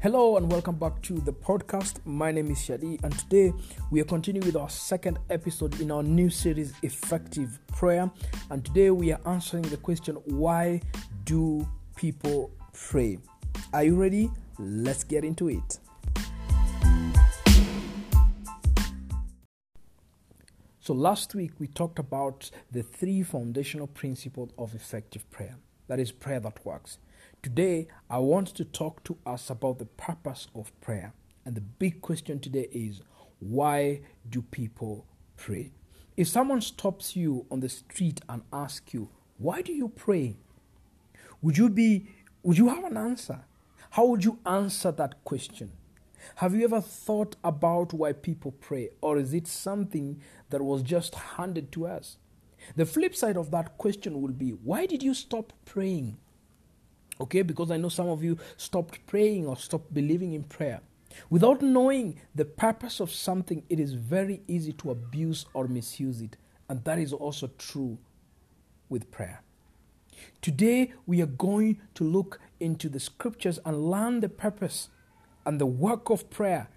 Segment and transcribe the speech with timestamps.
[0.00, 1.96] Hello and welcome back to the podcast.
[2.04, 3.52] My name is Shadi, and today
[3.90, 8.08] we are continuing with our second episode in our new series, Effective Prayer.
[8.48, 10.82] And today we are answering the question why
[11.24, 11.66] do
[11.96, 13.18] people pray?
[13.72, 14.30] Are you ready?
[14.60, 15.80] Let's get into it.
[20.78, 25.56] So, last week we talked about the three foundational principles of effective prayer
[25.88, 26.98] that is, prayer that works.
[27.40, 31.12] Today, I want to talk to us about the purpose of prayer.
[31.44, 33.00] And the big question today is
[33.38, 35.06] why do people
[35.36, 35.70] pray?
[36.16, 40.36] If someone stops you on the street and asks you, why do you pray?
[41.40, 42.08] Would you be
[42.42, 43.44] would you have an answer?
[43.90, 45.70] How would you answer that question?
[46.36, 50.20] Have you ever thought about why people pray or is it something
[50.50, 52.16] that was just handed to us?
[52.74, 56.18] The flip side of that question will be why did you stop praying?
[57.20, 60.80] Okay, because I know some of you stopped praying or stopped believing in prayer.
[61.30, 66.36] Without knowing the purpose of something, it is very easy to abuse or misuse it.
[66.68, 67.98] And that is also true
[68.88, 69.42] with prayer.
[70.42, 74.88] Today, we are going to look into the scriptures and learn the purpose
[75.46, 76.68] and the work of prayer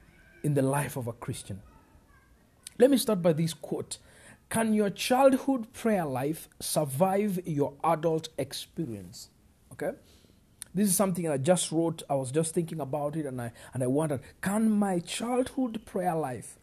[0.43, 1.61] in the life of a Christian.
[2.79, 3.97] Let me start by this quote
[4.49, 9.29] Can your childhood prayer life survive your adult experience?
[9.73, 9.91] Okay?
[10.73, 12.03] This is something I just wrote.
[12.09, 16.15] I was just thinking about it and I and I wondered, can my childhood prayer
[16.15, 16.57] life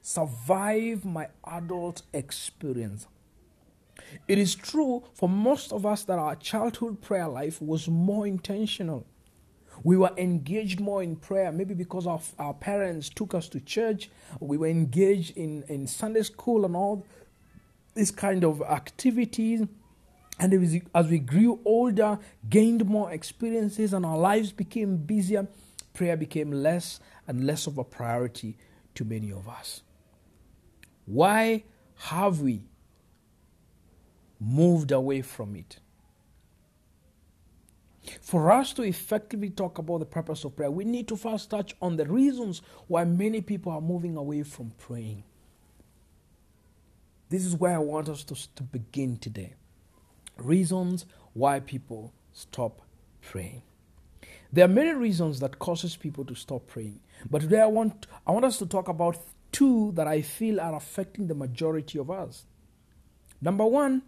[0.00, 3.06] survive my adult experience?
[4.26, 9.06] It is true for most of us that our childhood prayer life was more intentional.
[9.84, 14.10] We were engaged more in prayer, maybe because of our parents took us to church.
[14.38, 17.06] We were engaged in, in Sunday school and all
[17.94, 19.66] these kind of activities.
[20.38, 20.52] And
[20.94, 25.46] as we grew older, gained more experiences, and our lives became busier,
[25.92, 28.56] prayer became less and less of a priority
[28.94, 29.82] to many of us.
[31.06, 31.64] Why
[31.96, 32.64] have we
[34.40, 35.78] moved away from it?
[38.20, 41.76] For us to effectively talk about the purpose of prayer, we need to first touch
[41.80, 45.22] on the reasons why many people are moving away from praying.
[47.28, 49.54] This is where I want us to, to begin today
[50.44, 52.82] reasons why people stop
[53.20, 53.62] praying.
[54.52, 58.32] There are many reasons that causes people to stop praying, but today I want I
[58.32, 59.16] want us to talk about
[59.50, 62.44] two that I feel are affecting the majority of us.
[63.40, 64.02] Number one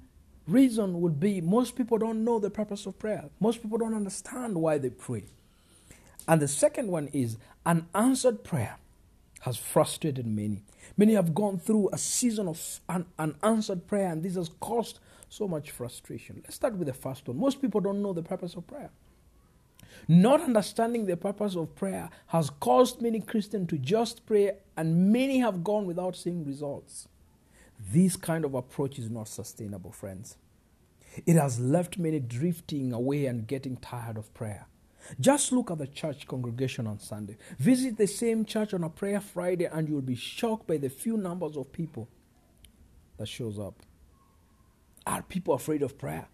[0.47, 3.31] reason would be most people don't know the purpose of prayer.
[3.41, 5.25] Most people don't understand why they pray.
[6.29, 8.77] And the second one is unanswered prayer
[9.45, 10.63] has frustrated many.
[10.97, 15.47] Many have gone through a season of un- unanswered prayer, and this has caused so
[15.47, 16.41] much frustration.
[16.43, 17.37] Let's start with the first one.
[17.37, 18.89] Most people don't know the purpose of prayer.
[20.09, 25.41] Not understanding the purpose of prayer has caused many Christians to just pray, and many
[25.41, 27.09] have gone without seeing results.
[27.79, 30.39] This kind of approach is not sustainable, friends.
[31.27, 34.69] It has left many drifting away and getting tired of prayer.
[35.21, 37.37] Just look at the church congregation on Sunday.
[37.59, 41.17] Visit the same church on a prayer Friday, and you'll be shocked by the few
[41.17, 42.09] numbers of people
[43.19, 43.75] that shows up.
[45.07, 46.27] Are people afraid of prayer?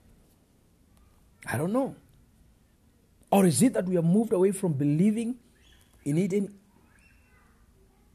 [1.47, 1.97] I don't know.
[3.33, 5.37] Or is it that we have moved away from believing
[6.05, 6.33] in it?
[6.33, 6.55] In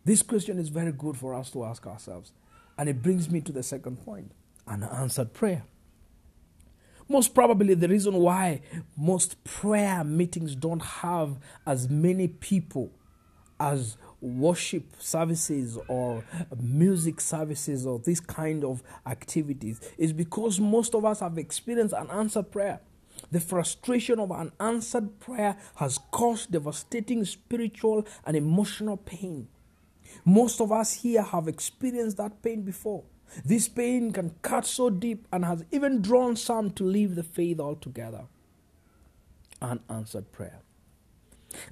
[0.03, 2.31] this question is very good for us to ask ourselves.
[2.77, 4.31] And it brings me to the second point
[4.67, 5.63] unanswered prayer.
[7.07, 8.61] Most probably, the reason why
[8.97, 12.91] most prayer meetings don't have as many people
[13.59, 16.23] as worship services or
[16.59, 22.09] music services or this kind of activities is because most of us have experienced an
[22.09, 22.79] answered prayer.
[23.31, 29.47] The frustration of an answered prayer has caused devastating spiritual and emotional pain.
[30.25, 33.03] Most of us here have experienced that pain before.
[33.43, 37.59] This pain can cut so deep and has even drawn some to leave the faith
[37.59, 38.25] altogether.
[39.61, 40.59] Unanswered prayer.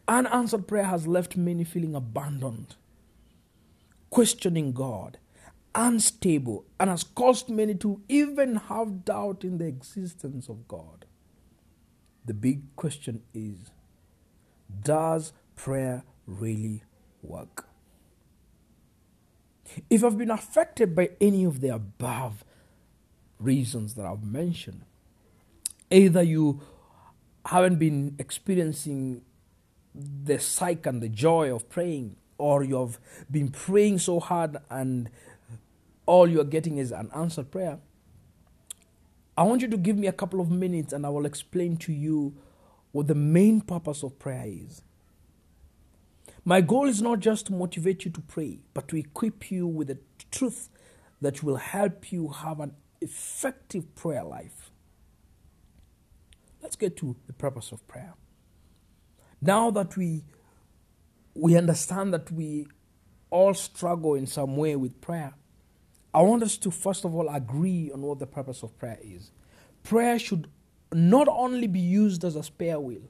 [0.07, 2.75] Unanswered prayer has left many feeling abandoned,
[4.09, 5.17] questioning God,
[5.75, 11.05] unstable, and has caused many to even have doubt in the existence of God.
[12.25, 13.71] The big question is
[14.83, 16.83] Does prayer really
[17.21, 17.67] work?
[19.89, 22.43] If I've been affected by any of the above
[23.39, 24.83] reasons that I've mentioned,
[25.91, 26.61] either you
[27.45, 29.23] haven't been experiencing
[29.93, 32.99] the psyche and the joy of praying, or you've
[33.29, 35.09] been praying so hard and
[36.05, 37.79] all you're getting is an answered prayer,
[39.37, 41.93] I want you to give me a couple of minutes and I will explain to
[41.93, 42.35] you
[42.91, 44.81] what the main purpose of prayer is.
[46.45, 49.87] My goal is not just to motivate you to pray, but to equip you with
[49.87, 49.99] the
[50.29, 50.69] truth
[51.21, 54.71] that will help you have an effective prayer life.
[56.61, 58.13] Let's get to the purpose of prayer.
[59.41, 60.23] Now that we
[61.35, 62.67] we understand that we
[63.29, 65.33] all struggle in some way with prayer,
[66.13, 69.31] I want us to first of all agree on what the purpose of prayer is.
[69.83, 70.47] Prayer should
[70.93, 73.09] not only be used as a spare wheel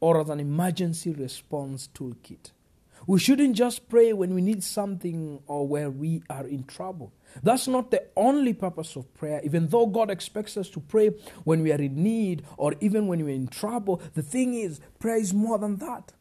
[0.00, 2.50] or as an emergency response toolkit.
[3.06, 7.12] We shouldn't just pray when we need something or where we are in trouble.
[7.42, 9.40] That's not the only purpose of prayer.
[9.44, 11.10] Even though God expects us to pray
[11.44, 15.18] when we are in need or even when we're in trouble, the thing is, prayer
[15.18, 16.12] is more than that.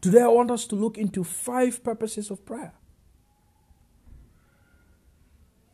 [0.00, 2.72] Today, I want us to look into five purposes of prayer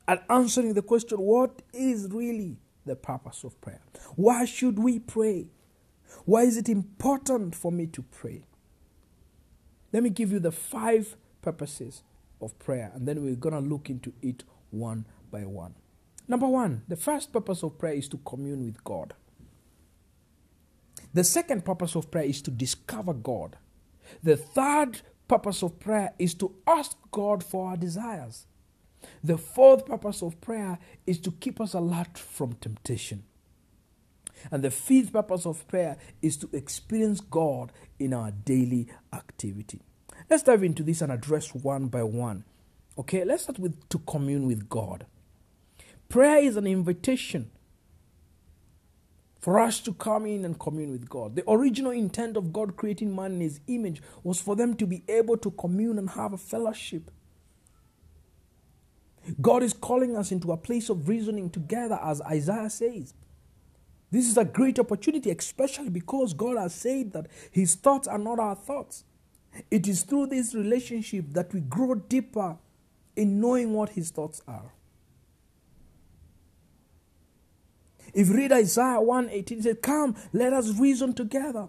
[0.08, 3.82] and answering the question what is really the purpose of prayer?
[4.16, 5.48] Why should we pray?
[6.26, 8.46] Why is it important for me to pray?
[9.94, 12.02] Let me give you the five purposes
[12.41, 14.43] of prayer, and then we're going to look into it
[14.73, 15.76] one by one.
[16.26, 19.14] Number one, the first purpose of prayer is to commune with God.
[21.12, 23.56] The second purpose of prayer is to discover God.
[24.20, 28.46] The third purpose of prayer is to ask God for our desires.
[29.23, 30.76] The fourth purpose of prayer
[31.06, 33.23] is to keep us alert from temptation.
[34.50, 39.81] And the fifth purpose of prayer is to experience God in our daily activity.
[40.29, 42.44] Let's dive into this and address one by one.
[42.99, 45.06] Okay, let's start with to commune with God.
[46.08, 47.50] Prayer is an invitation
[49.41, 51.37] for us to come in and commune with God.
[51.37, 55.02] The original intent of God creating man in his image was for them to be
[55.08, 57.11] able to commune and have a fellowship.
[59.41, 63.12] God is calling us into a place of reasoning together, as Isaiah says.
[64.14, 68.38] This is a great opportunity, especially because God has said that His thoughts are not
[68.38, 69.02] our thoughts.
[69.72, 72.56] It is through this relationship that we grow deeper
[73.16, 74.72] in knowing what His thoughts are.
[78.12, 81.67] If you read Isaiah 118, it says, Come, let us reason together.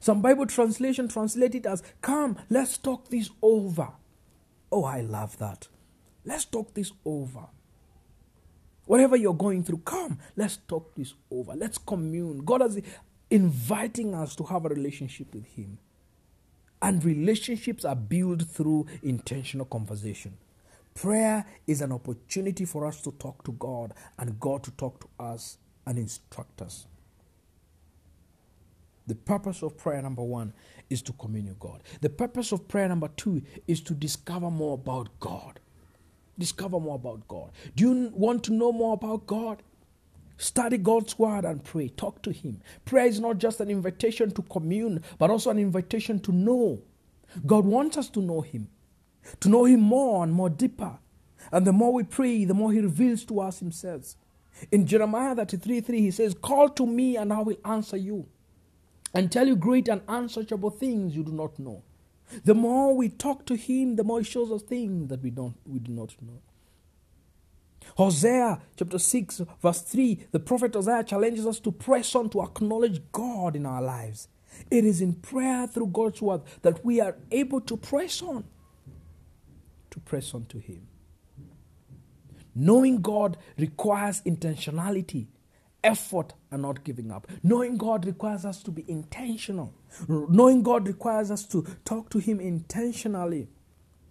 [0.00, 3.90] Some Bible translation translate it as, Come, let's talk this over.
[4.72, 5.68] Oh, I love that.
[6.24, 7.48] Let's talk this over.
[8.86, 11.54] Whatever you're going through, come, let's talk this over.
[11.54, 12.44] Let's commune.
[12.44, 12.80] God is
[13.30, 15.78] inviting us to have a relationship with Him.
[16.80, 20.36] And relationships are built through intentional conversation.
[20.94, 25.08] Prayer is an opportunity for us to talk to God and God to talk to
[25.22, 26.86] us and instruct us.
[29.06, 30.52] The purpose of prayer, number one,
[30.90, 31.82] is to commune with God.
[32.00, 35.60] The purpose of prayer, number two, is to discover more about God.
[36.38, 37.50] Discover more about God.
[37.74, 39.62] Do you want to know more about God?
[40.38, 41.88] Study God's word and pray.
[41.88, 42.60] Talk to Him.
[42.84, 46.82] Prayer is not just an invitation to commune, but also an invitation to know.
[47.46, 48.68] God wants us to know Him,
[49.40, 50.98] to know Him more and more deeper.
[51.52, 54.14] And the more we pray, the more He reveals to us Himself.
[54.70, 58.26] In Jeremiah 33 3, He says, Call to me and I will answer you
[59.14, 61.82] and tell you great and unsearchable things you do not know.
[62.44, 65.56] The more we talk to him, the more he shows us things that we don't
[65.64, 66.40] we do not know.
[67.96, 73.00] Hosea chapter 6, verse 3, the prophet Hosea challenges us to press on to acknowledge
[73.12, 74.28] God in our lives.
[74.70, 78.44] It is in prayer through God's word that we are able to press on,
[79.90, 80.86] to press on to Him.
[82.54, 85.26] Knowing God requires intentionality
[85.86, 87.26] effort and not giving up.
[87.42, 89.72] Knowing God requires us to be intentional.
[90.08, 93.48] Knowing God requires us to talk to Him intentionally.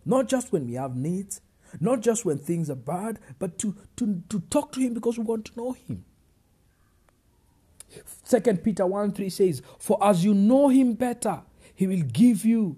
[0.06, 1.42] Not just when we have needs,
[1.80, 5.26] not just when things are bad, but to, to, to talk to Him because we
[5.26, 6.06] want to know Him.
[8.24, 11.42] Second Peter 1 3 says, For as you know Him better,
[11.74, 12.78] He will give you,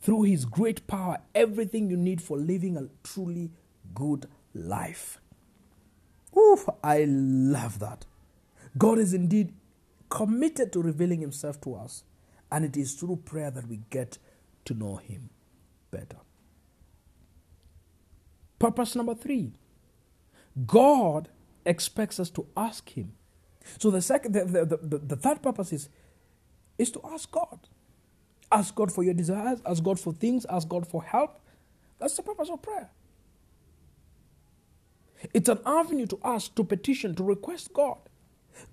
[0.00, 3.50] through His great power, everything you need for living a truly
[3.94, 5.20] good life.
[6.36, 8.06] Oof, I love that.
[8.76, 9.52] God is indeed
[10.10, 12.04] committed to revealing Himself to us,
[12.50, 14.18] and it is through prayer that we get
[14.66, 15.30] to know Him
[15.90, 16.18] better.
[18.58, 19.52] Purpose number three
[20.66, 21.28] God
[21.66, 23.12] expects us to ask Him.
[23.78, 25.88] So the second, the, the, the, the third purpose is,
[26.78, 27.60] is to ask God.
[28.50, 31.40] Ask God for your desires, ask God for things, ask God for help.
[31.98, 32.90] That's the purpose of prayer.
[35.34, 37.98] It's an avenue to ask, to petition, to request God.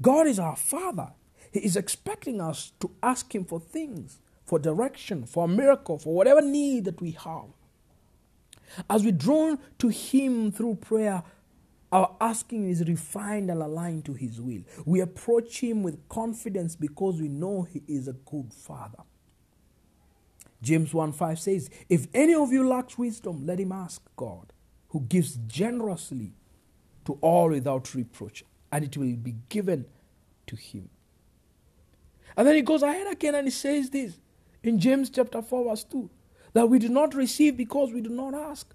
[0.01, 1.13] God is our Father.
[1.51, 6.13] He is expecting us to ask Him for things, for direction, for a miracle, for
[6.13, 7.48] whatever need that we have.
[8.89, 11.24] As we draw to Him through prayer,
[11.92, 14.63] our asking is refined and aligned to His will.
[14.86, 19.04] We approach Him with confidence because we know He is a good Father.
[20.62, 24.51] James 1 5 says, If any of you lacks wisdom, let him ask God,
[24.89, 26.34] who gives generously
[27.06, 28.44] to all without reproach,
[28.75, 29.86] and it will be given
[30.48, 30.89] to him.
[32.36, 34.20] And then he goes ahead again and he says this
[34.63, 36.10] in James chapter 4, verse 2
[36.51, 38.74] that we do not receive because we do not ask.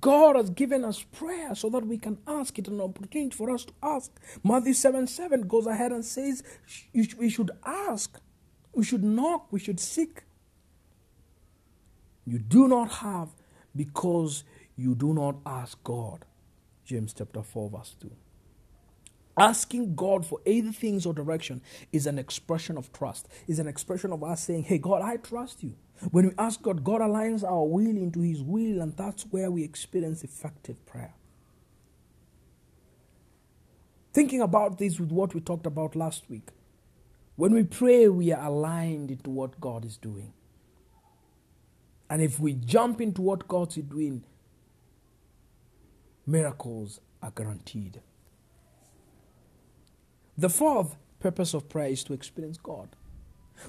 [0.00, 3.64] God has given us prayer so that we can ask it, an opportunity for us
[3.64, 4.12] to ask.
[4.44, 6.44] Matthew 7 7 goes ahead and says
[7.18, 8.20] we should ask,
[8.72, 10.22] we should knock, we should seek.
[12.24, 13.30] You do not have
[13.74, 14.44] because
[14.76, 16.24] you do not ask God.
[16.84, 18.10] James chapter 4, verse 2.
[19.40, 24.12] Asking God for either things or direction is an expression of trust, is an expression
[24.12, 25.74] of us saying, Hey, God, I trust you.
[26.12, 29.64] When we ask God, God aligns our will into His will, and that's where we
[29.64, 31.14] experience effective prayer.
[34.12, 36.50] Thinking about this with what we talked about last week,
[37.36, 40.34] when we pray, we are aligned into what God is doing.
[42.10, 44.24] And if we jump into what God is doing,
[46.26, 48.00] miracles are guaranteed.
[50.40, 52.88] The fourth purpose of prayer is to experience God.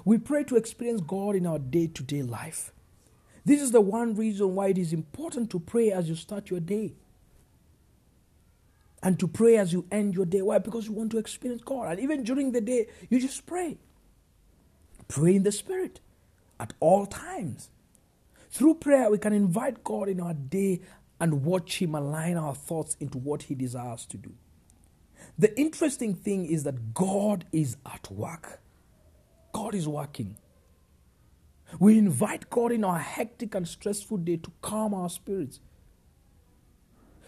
[0.05, 2.71] We pray to experience God in our day to day life.
[3.43, 6.61] This is the one reason why it is important to pray as you start your
[6.61, 6.93] day
[9.03, 10.41] and to pray as you end your day.
[10.41, 10.59] Why?
[10.59, 11.91] Because you want to experience God.
[11.91, 13.77] And even during the day, you just pray.
[15.09, 15.99] Pray in the Spirit
[16.57, 17.69] at all times.
[18.49, 20.79] Through prayer, we can invite God in our day
[21.19, 24.31] and watch Him align our thoughts into what He desires to do.
[25.41, 28.61] The interesting thing is that God is at work.
[29.53, 30.37] God is working.
[31.79, 35.59] We invite God in our hectic and stressful day to calm our spirits.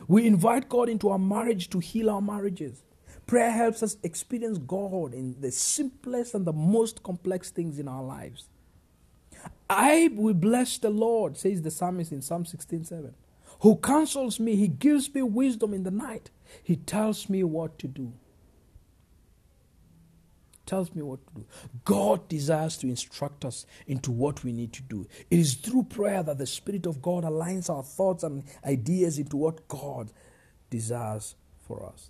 [0.08, 2.84] We invite God into our marriage to heal our marriages.
[3.26, 8.04] Prayer helps us experience God in the simplest and the most complex things in our
[8.04, 8.48] lives.
[9.68, 13.16] I will bless the Lord, says the psalmist in Psalm 16 7,
[13.64, 14.56] who counsels me.
[14.56, 16.30] He gives me wisdom in the night.
[16.62, 18.14] He tells me what to do
[20.66, 21.46] tells me what to do.
[21.84, 25.08] God desires to instruct us into what we need to do.
[25.30, 29.38] It is through prayer that the Spirit of God aligns our thoughts and ideas into
[29.38, 30.12] what God
[30.70, 31.36] desires
[31.68, 32.10] for us.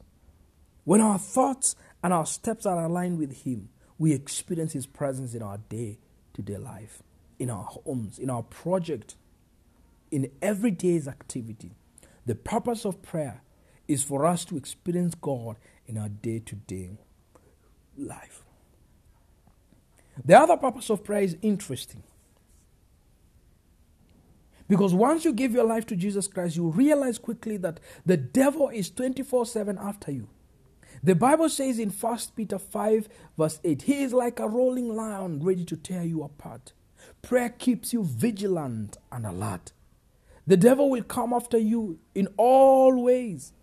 [0.84, 5.42] When our thoughts and our steps are aligned with Him, we experience His presence in
[5.42, 5.98] our day
[6.34, 7.02] to day life,
[7.40, 9.16] in our homes, in our project,
[10.13, 11.72] in every day's activity.
[12.25, 13.41] The purpose of prayer
[13.88, 17.00] is for us to experience God in our day to day
[17.98, 18.43] life.
[20.24, 22.03] The other purpose of prayer is interesting.
[24.70, 28.70] Because once you give your life to Jesus Christ, you realize quickly that the devil
[28.70, 30.29] is 24 7 after you.
[31.01, 35.43] The Bible says in 1 Peter 5, verse 8, He is like a rolling lion
[35.43, 36.72] ready to tear you apart.
[37.22, 39.74] Prayer keeps you vigilant and alert.
[40.48, 43.54] The devil will come after you in all ways.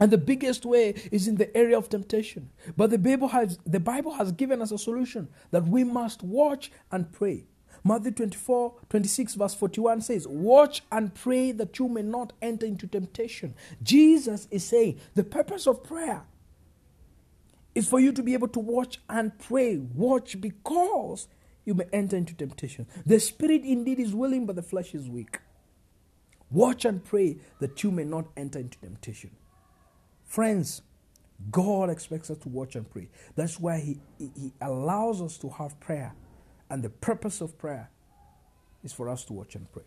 [0.00, 2.50] And the biggest way is in the area of temptation.
[2.76, 6.72] But the Bible has the Bible has given us a solution that we must watch
[6.90, 7.44] and pray.
[7.84, 12.86] Matthew 24, 26, verse 41 says, Watch and pray that you may not enter into
[12.86, 13.54] temptation.
[13.82, 16.22] Jesus is saying the purpose of prayer
[17.74, 19.78] is for you to be able to watch and pray.
[19.78, 21.28] Watch because
[21.64, 22.86] you may enter into temptation.
[23.06, 25.38] The spirit indeed is willing, but the flesh is weak.
[26.52, 29.30] Watch and pray that you may not enter into temptation.
[30.24, 30.82] Friends,
[31.50, 33.08] God expects us to watch and pray.
[33.34, 36.14] That's why he, he allows us to have prayer.
[36.70, 37.90] And the purpose of prayer
[38.84, 39.82] is for us to watch and pray.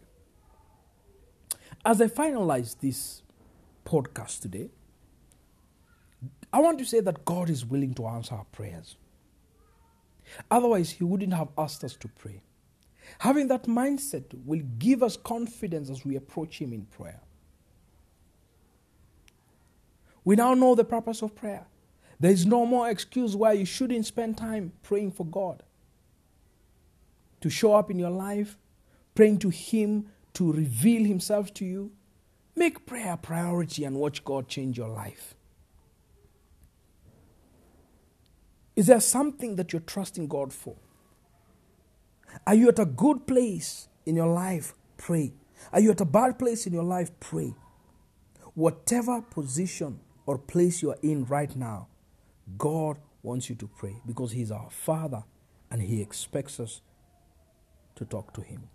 [1.86, 3.22] As I finalize this
[3.86, 4.69] podcast today,
[6.51, 8.95] I want to say that God is willing to answer our prayers.
[10.50, 12.41] Otherwise, He wouldn't have asked us to pray.
[13.19, 17.22] Having that mindset will give us confidence as we approach Him in prayer.
[20.24, 21.67] We now know the purpose of prayer.
[22.19, 25.63] There is no more excuse why you shouldn't spend time praying for God.
[27.41, 28.57] To show up in your life,
[29.13, 31.91] praying to Him to reveal Himself to you.
[32.55, 35.36] Make prayer a priority and watch God change your life.
[38.75, 40.75] Is there something that you're trusting God for?
[42.47, 44.73] Are you at a good place in your life?
[44.97, 45.33] Pray.
[45.73, 47.11] Are you at a bad place in your life?
[47.19, 47.55] Pray.
[48.53, 51.87] Whatever position or place you are in right now,
[52.57, 55.23] God wants you to pray because He's our Father
[55.71, 56.81] and He expects us
[57.95, 58.69] to talk to Him.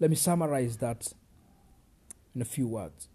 [0.00, 1.12] Let me summarize that
[2.34, 3.08] in a few words.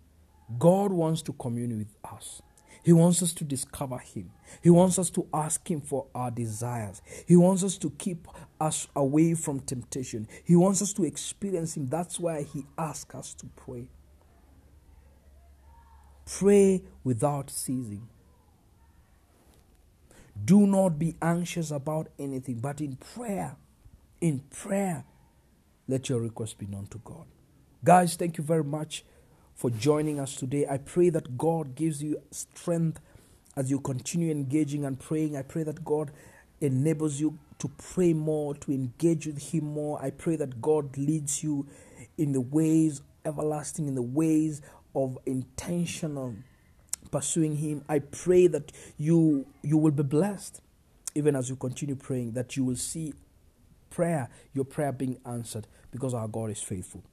[0.58, 2.42] God wants to commune with us.
[2.90, 4.32] He wants us to discover Him.
[4.64, 7.04] He wants us to ask Him for our desires.
[7.28, 8.28] He wants us to keep
[8.60, 10.28] us away from temptation.
[10.44, 11.86] He wants us to experience Him.
[11.86, 13.90] That's why He asks us to pray.
[16.26, 18.10] Pray without ceasing.
[20.44, 23.56] Do not be anxious about anything, but in prayer,
[24.20, 25.06] in prayer,
[25.88, 27.28] let your request be known to God.
[27.84, 29.06] Guys, thank you very much
[29.60, 30.66] for joining us today.
[30.70, 33.02] I pray that God gives you strength
[33.58, 35.36] as you continue engaging and praying.
[35.36, 36.12] I pray that God
[36.62, 40.02] enables you to pray more, to engage with Him more.
[40.02, 41.68] I pray that God leads you
[42.18, 44.62] in the ways everlasting, in the ways
[44.96, 46.36] of intentional
[47.12, 47.84] pursuing Him.
[47.90, 50.62] I pray that you you will be blessed,
[51.16, 53.14] even as you continue praying, that you will see
[53.90, 57.04] prayer, your prayer being answered, because our God is faithful.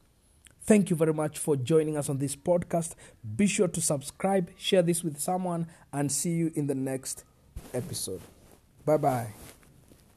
[0.66, 2.94] Thank you very much for joining us on this podcast.
[3.36, 7.24] Be sure to subscribe, share this with someone, and see you in the next
[7.72, 8.20] episode.
[8.84, 9.45] Bye bye.